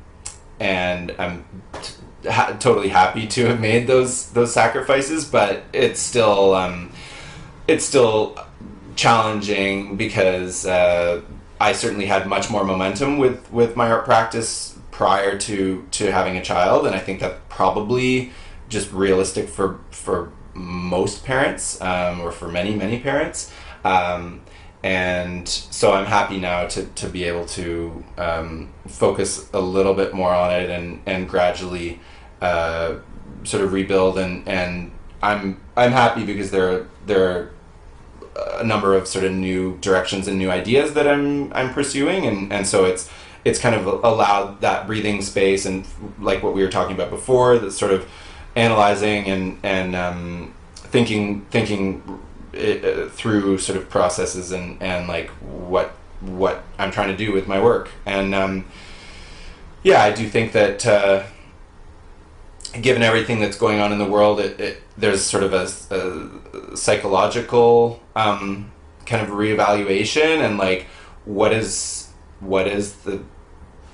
[0.60, 1.44] and I'm
[1.82, 5.24] t- ha- totally happy to have made those those sacrifices.
[5.24, 6.92] But it's still um,
[7.66, 8.38] it's still
[8.94, 11.22] challenging because uh,
[11.60, 16.36] I certainly had much more momentum with with my art practice prior to to having
[16.36, 18.32] a child, and I think that probably
[18.68, 23.52] just realistic for for most parents um, or for many many parents.
[23.82, 24.42] Um,
[24.82, 30.14] and so I'm happy now to, to be able to um, focus a little bit
[30.14, 32.00] more on it and and gradually
[32.40, 32.96] uh,
[33.44, 34.18] sort of rebuild.
[34.18, 34.90] And and
[35.22, 37.50] I'm I'm happy because there there are
[38.58, 42.26] a number of sort of new directions and new ideas that I'm I'm pursuing.
[42.26, 43.10] And and so it's
[43.44, 45.86] it's kind of allowed that breathing space and
[46.18, 48.08] like what we were talking about before that sort of
[48.56, 52.20] analyzing and and um, thinking thinking
[52.54, 55.90] uh, through sort of processes and and like what
[56.20, 57.90] what I'm trying to do with my work.
[58.04, 58.66] And um,
[59.82, 61.24] yeah I do think that uh,
[62.80, 66.76] given everything that's going on in the world it, it there's sort of a, a
[66.76, 68.70] psychological um,
[69.06, 70.86] kind of reevaluation and like
[71.24, 73.22] what is what is the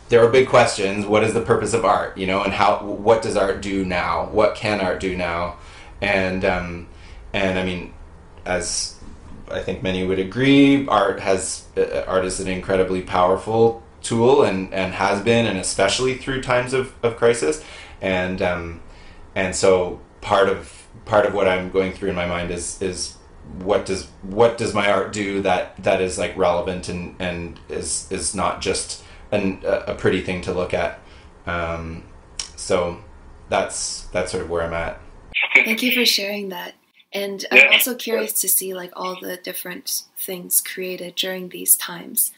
[0.08, 1.04] there are big questions.
[1.04, 4.26] What is the purpose of art you know and how what does art do now?
[4.26, 5.56] What can art do now?
[6.00, 6.88] And um,
[7.32, 7.92] and I mean
[8.46, 8.96] as
[9.50, 14.72] I think many would agree, art has uh, art is an incredibly powerful tool and,
[14.72, 17.62] and has been, and especially through times of, of crisis.
[18.00, 18.80] And um,
[19.34, 23.16] and so part of part of what I'm going through in my mind is is
[23.58, 28.10] what does what does my art do that that is like relevant and and is
[28.10, 31.00] is not just an, a pretty thing to look at.
[31.46, 32.04] Um,
[32.56, 33.02] so
[33.48, 35.00] that's that's sort of where I'm at.
[35.54, 36.74] Thank you for sharing that.
[37.16, 42.30] And I'm also curious to see like all the different things created during these times,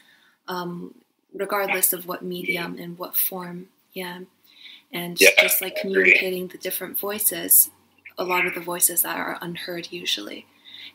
[0.47, 0.95] um,
[1.33, 3.67] regardless of what medium and what form.
[3.91, 4.21] Yeah,
[4.93, 7.71] and yeah, just like communicating the different voices,
[8.17, 10.45] a lot of the voices that are unheard usually.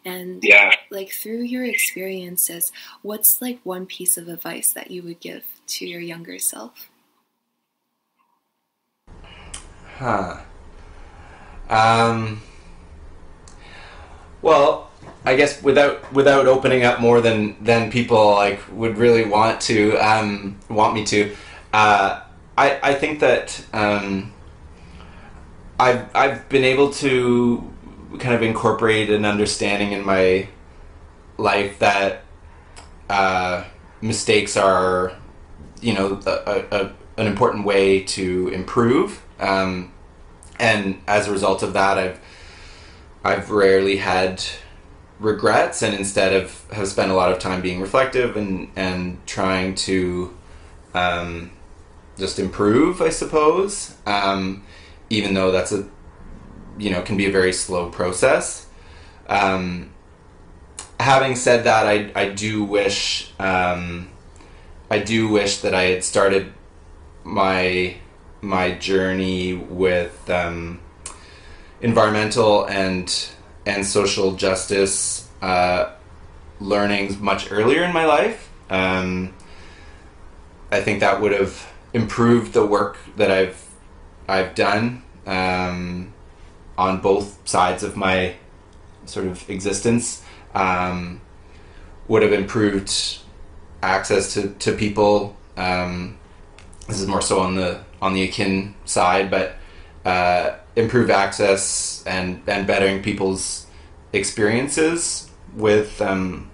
[0.03, 0.73] And yeah.
[0.91, 2.73] like through your experiences,
[3.03, 6.89] what's like one piece of advice that you would give to your younger self?
[9.99, 10.41] Huh.
[11.69, 12.41] Um
[14.45, 14.91] well,
[15.25, 19.97] I guess without without opening up more than than people like would really want to
[19.97, 21.35] um, want me to,
[21.73, 22.21] uh,
[22.57, 24.33] I I think that um,
[25.81, 27.71] I've I've been able to
[28.19, 30.47] kind of incorporate an understanding in my
[31.39, 32.25] life that
[33.09, 33.65] uh,
[34.03, 35.13] mistakes are
[35.81, 39.23] you know a, a, an important way to improve.
[39.41, 39.91] Um,
[40.61, 42.21] and as a result of that I've
[43.25, 44.45] I've rarely had
[45.19, 49.75] regrets and instead of have spent a lot of time being reflective and and trying
[49.75, 50.37] to
[50.93, 51.51] um,
[52.19, 54.65] just improve I suppose um,
[55.09, 55.89] even though that's a
[56.79, 58.67] you know can be a very slow process.
[59.29, 59.91] Um,
[61.01, 64.11] having said that I, I do wish um,
[64.91, 66.53] I do wish that I had started
[67.23, 67.97] my
[68.41, 70.81] my journey with um,
[71.85, 73.29] environmental and
[73.67, 75.93] and social justice uh,
[76.59, 78.51] learnings much earlier in my life.
[78.71, 79.35] Um,
[80.73, 83.63] I think that would have improved the work that I've
[84.27, 86.13] I've done um,
[86.77, 88.35] on both sides of my
[89.05, 90.25] sort of existence.
[90.55, 91.21] Um,
[92.07, 93.19] would have improved
[93.83, 95.37] access to, to people.
[95.57, 96.19] Um,
[96.87, 99.57] this is more so on the on the akin side, but
[100.05, 103.67] uh, improve access and and bettering people's
[104.13, 106.51] experiences with um,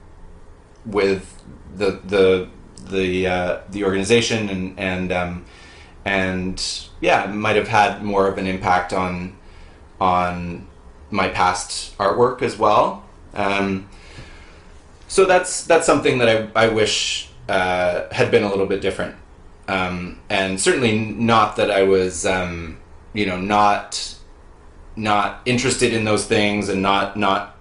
[0.87, 1.43] with
[1.77, 2.49] the the
[2.91, 5.45] the uh, the organization and and um,
[6.05, 9.37] and yeah might have had more of an impact on
[10.01, 10.67] on
[11.11, 13.05] my past artwork as well.
[13.35, 13.89] Um,
[15.09, 19.17] so that's that's something that I, I wish uh, had been a little bit different,
[19.69, 22.79] um, and certainly not that I was um,
[23.13, 24.17] you know not
[24.97, 27.57] not interested in those things and not not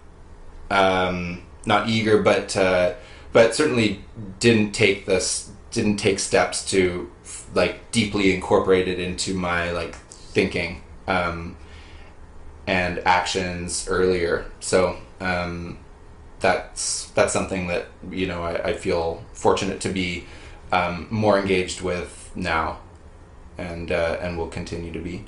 [0.70, 2.94] um, not eager, but uh,
[3.32, 4.04] but certainly
[4.40, 7.10] didn't take this didn't take steps to
[7.54, 11.56] like deeply incorporate it into my like thinking um,
[12.68, 14.46] and actions earlier.
[14.60, 15.80] So um,
[16.40, 20.26] that's that's something that you know I, I feel fortunate to be
[20.72, 22.80] um, more engaged with now,
[23.58, 25.26] and uh, and will continue to be.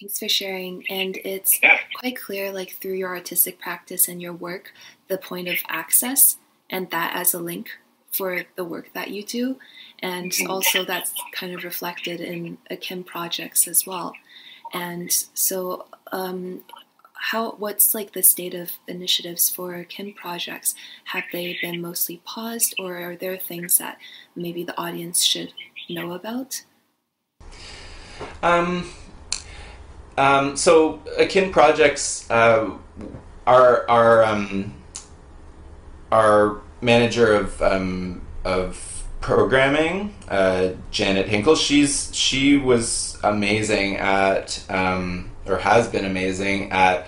[0.00, 0.84] Thanks for sharing.
[0.90, 1.58] And it's
[1.98, 4.72] quite clear, like through your artistic practice and your work,
[5.08, 6.36] the point of access
[6.68, 7.70] and that as a link
[8.12, 9.58] for the work that you do.
[10.00, 10.50] And mm-hmm.
[10.50, 14.12] also, that's kind of reflected in Akin projects as well.
[14.72, 16.62] And so, um,
[17.14, 20.74] how what's like the state of initiatives for Akin projects?
[21.04, 23.98] Have they been mostly paused, or are there things that
[24.34, 25.52] maybe the audience should
[25.88, 26.62] know about?
[28.42, 28.90] Um,
[30.16, 32.70] um, so akin projects uh,
[33.46, 34.74] our our um,
[36.12, 45.30] our manager of um, of programming uh, Janet Hinkle she's she was amazing at um,
[45.46, 47.06] or has been amazing at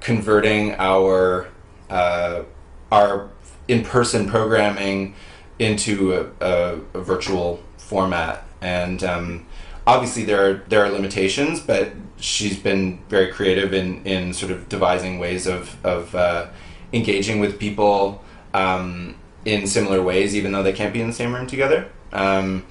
[0.00, 1.48] converting our
[1.88, 2.42] uh,
[2.90, 3.30] our
[3.68, 5.14] in person programming
[5.58, 8.44] into a, a, a virtual format.
[8.60, 9.46] And um,
[9.86, 14.68] obviously there are there are limitations, but she's been very creative in in sort of
[14.68, 16.46] devising ways of of uh,
[16.92, 18.22] engaging with people
[18.54, 21.90] um, in similar ways, even though they can't be in the same room together.
[22.12, 22.66] Um,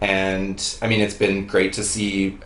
[0.00, 2.38] and I mean, it's been great to see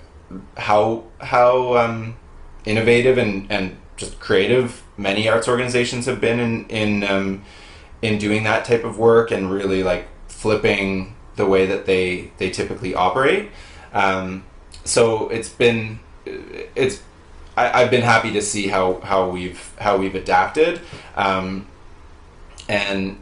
[0.56, 2.16] how how um,
[2.64, 7.44] innovative and and just creative many arts organizations have been in in um,
[8.02, 12.50] in doing that type of work and really like flipping the way that they they
[12.50, 13.50] typically operate.
[13.92, 14.44] Um,
[14.84, 15.98] so it's been
[16.74, 17.02] it's
[17.56, 20.80] I, have been happy to see how, how we've how we've adapted,
[21.16, 21.66] um,
[22.68, 23.18] and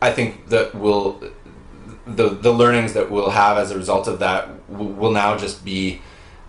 [0.00, 1.20] I think that we'll
[2.06, 6.00] the the learnings that we'll have as a result of that will now just be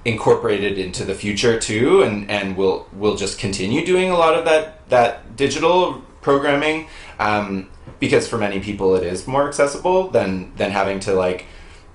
[0.06, 4.46] incorporated into the future too, and and we'll we'll just continue doing a lot of
[4.46, 6.88] that that digital programming.
[7.20, 7.70] Um,
[8.00, 11.46] because for many people it is more accessible than than having to like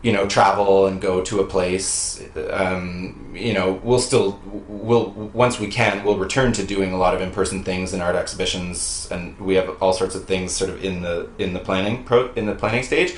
[0.02, 5.60] you know travel and go to a place um, you know we'll still we'll once
[5.60, 9.38] we can we'll return to doing a lot of in-person things and art exhibitions and
[9.38, 12.46] we have all sorts of things sort of in the in the planning pro in
[12.46, 13.14] the planning stage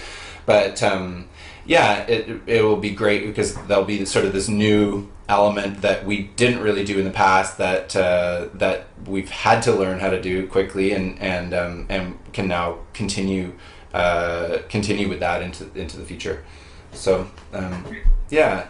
[0.47, 1.26] but um,
[1.64, 6.05] yeah it, it will be great because there'll be sort of this new element that
[6.05, 10.11] we didn't really do in the past that uh, that we've had to learn how
[10.11, 13.53] to do quickly and and um, and can now continue
[13.95, 16.45] uh, continue with that into into the future.
[16.95, 17.84] So, um,
[18.30, 18.68] yeah.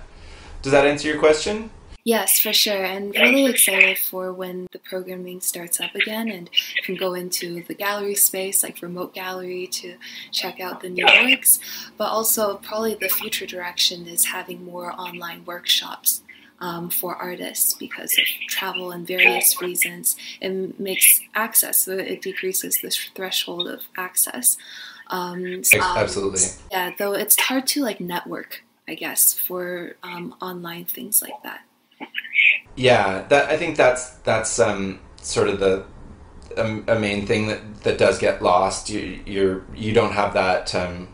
[0.63, 1.71] Does that answer your question?
[2.05, 2.85] Yes, for sure.
[2.85, 6.51] And really excited for when the programming starts up again and
[6.85, 9.95] can go into the gallery space, like remote gallery, to
[10.31, 11.59] check out the new works.
[11.97, 16.21] But also, probably the future direction is having more online workshops
[16.61, 20.17] um, for artists because of travel and various reasons.
[20.43, 24.59] It makes access, it decreases the threshold of access.
[25.15, 26.41] Um, Absolutely.
[26.73, 31.61] Yeah, though it's hard to like network, I guess, for um, online things like that.
[32.75, 35.85] Yeah, that I think that's that's um, sort of the
[36.57, 38.91] a, a, main thing that, that does get lost.
[38.91, 40.75] You you're you don't have that.
[40.75, 41.09] Um,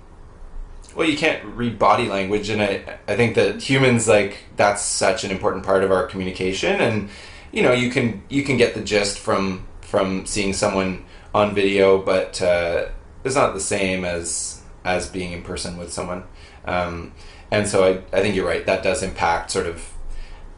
[0.96, 5.24] well, you can't read body language, and I I think that humans like that's such
[5.24, 7.11] an important part of our communication, and
[7.53, 11.98] you know you can you can get the gist from from seeing someone on video,
[11.98, 12.86] but uh,
[13.25, 16.25] it's not the same as as being in person with someone.
[16.64, 17.12] Um,
[17.51, 18.64] and so I, I think you're right.
[18.64, 19.93] That does impact sort of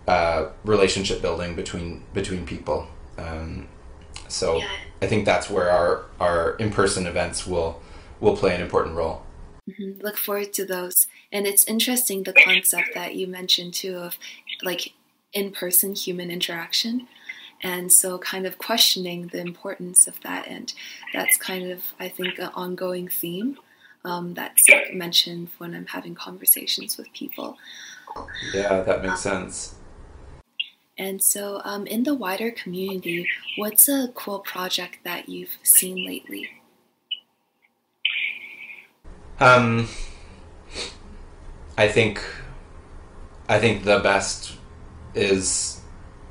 [0.06, 2.88] uh, relationship building between between people.
[3.18, 3.68] Um,
[4.28, 4.68] so yeah.
[5.00, 7.80] I think that's where our our in person events will
[8.20, 9.22] will play an important role.
[9.68, 10.00] Mm-hmm.
[10.02, 11.06] Look forward to those.
[11.30, 14.18] And it's interesting the concept that you mentioned too of
[14.62, 14.92] like
[15.32, 17.08] in person human interaction
[17.62, 20.72] and so kind of questioning the importance of that and
[21.12, 23.58] that's kind of i think an ongoing theme
[24.04, 27.56] um, that's like mentioned when i'm having conversations with people.
[28.52, 29.76] Yeah that makes sense.
[30.98, 36.48] And so um, in the wider community what's a cool project that you've seen lately?
[39.38, 39.88] Um,
[41.78, 42.22] i think
[43.48, 44.56] i think the best
[45.14, 45.81] is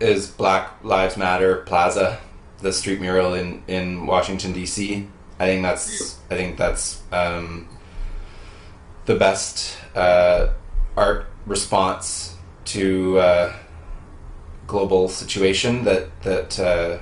[0.01, 2.19] is Black Lives Matter Plaza,
[2.59, 5.07] the street mural in in Washington D.C.
[5.39, 7.67] I think that's I think that's um,
[9.05, 10.49] the best uh,
[10.95, 12.35] art response
[12.65, 13.53] to uh,
[14.67, 16.99] global situation that that uh,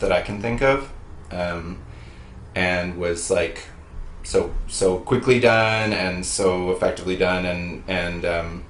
[0.00, 0.92] that I can think of,
[1.30, 1.82] um,
[2.54, 3.66] and was like
[4.22, 8.64] so so quickly done and so effectively done, and and um,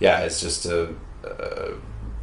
[0.00, 0.94] yeah, it's just a,
[1.24, 1.74] a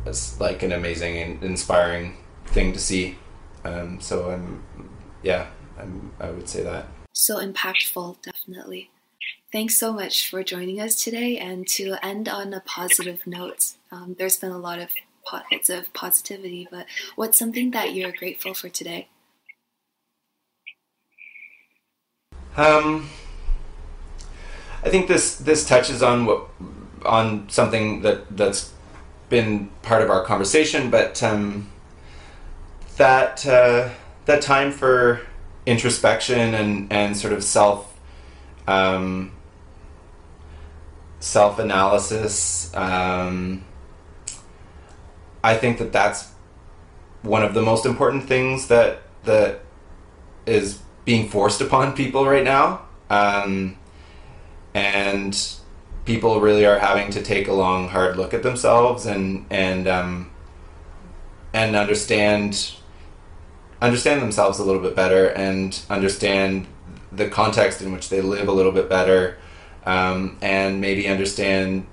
[0.06, 3.18] it's like an amazing and inspiring thing to see.
[3.64, 4.64] Um, so I'm
[5.24, 5.48] yeah,
[5.78, 6.88] I'm, I would say that.
[7.14, 8.90] So impactful, definitely.
[9.52, 11.38] Thanks so much for joining us today.
[11.38, 14.90] And to end on a positive note, um, there's been a lot of
[15.26, 16.86] pockets of positivity, but
[17.16, 19.08] what's something that you're grateful for today?
[22.56, 23.10] Um,
[24.84, 26.50] I think this this touches on what
[27.06, 28.74] on something that that's
[29.30, 31.70] been part of our conversation, but um,
[32.98, 33.90] that uh,
[34.26, 35.22] that time for
[35.66, 38.00] introspection and and sort of self
[38.68, 39.32] um,
[41.20, 42.74] self analysis.
[42.76, 43.64] Um,
[45.44, 46.30] I think that that's
[47.22, 49.62] one of the most important things that that
[50.46, 53.78] is being forced upon people right now, um,
[54.74, 55.59] and
[56.06, 60.32] people really are having to take a long, hard look at themselves and and um,
[61.54, 62.74] and understand
[63.82, 66.68] understand themselves a little bit better and understand
[67.12, 69.38] the context in which they live a little bit better
[69.86, 71.86] um, and maybe understand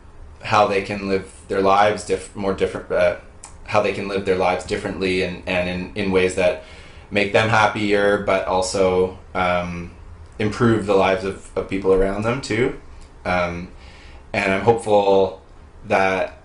[0.42, 3.16] how they can live their lives diff- more different uh,
[3.64, 6.64] how they can live their lives differently and, and in, in ways that
[7.10, 9.90] make them happier but also um,
[10.38, 12.78] improve the lives of, of people around them too.
[13.24, 13.68] Um,
[14.36, 15.42] and i'm hopeful
[15.86, 16.38] that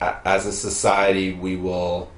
[0.00, 2.10] as a society we will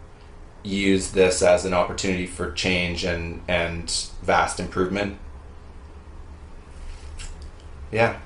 [0.63, 3.91] use this as an opportunity for change and and
[4.23, 5.19] vast improvement.
[7.91, 8.19] Yeah.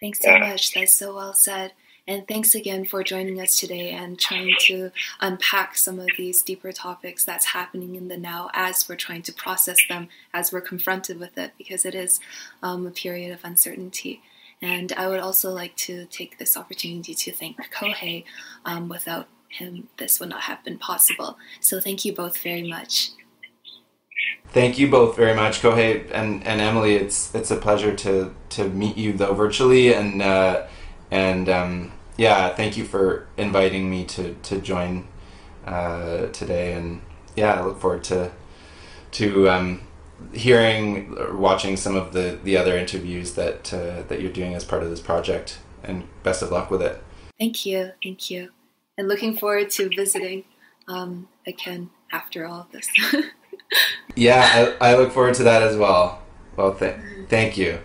[0.00, 0.72] Thanks so much.
[0.72, 1.72] That's so well said.
[2.06, 4.90] And thanks again for joining us today and trying to
[5.20, 9.32] unpack some of these deeper topics that's happening in the now as we're trying to
[9.32, 12.18] process them, as we're confronted with it, because it is
[12.62, 14.22] um, a period of uncertainty.
[14.60, 18.24] And I would also like to take this opportunity to thank Kohei.
[18.64, 21.38] Um, without him, this would not have been possible.
[21.60, 23.10] So thank you both very much.
[24.48, 26.94] Thank you both very much, Kohei and, and Emily.
[26.96, 30.66] It's it's a pleasure to, to meet you though virtually and uh,
[31.10, 35.06] and um, yeah, thank you for inviting me to to join
[35.66, 37.02] uh, today and
[37.36, 38.32] yeah, I look forward to
[39.12, 39.82] to um,
[40.32, 44.64] hearing or watching some of the, the other interviews that uh, that you're doing as
[44.64, 47.02] part of this project and best of luck with it.
[47.38, 48.50] Thank you, thank you
[48.98, 50.44] and looking forward to visiting
[50.88, 52.88] um, again after all of this.
[54.16, 56.20] yeah, I, I, look forward to that as well.
[56.56, 56.96] Well, th-
[57.28, 57.78] thank you.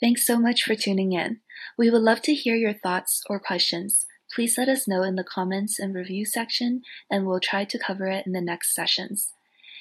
[0.00, 1.40] Thanks so much for tuning in.
[1.78, 4.06] We would love to hear your thoughts or questions.
[4.34, 8.06] Please let us know in the comments and review section, and we'll try to cover
[8.06, 9.33] it in the next sessions.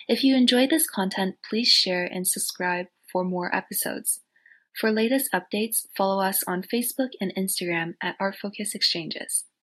[0.08, 4.22] If you enjoyed this content, please share and subscribe for more episodes.
[4.80, 9.45] For latest updates, follow us on Facebook and Instagram at Art Focus Exchanges.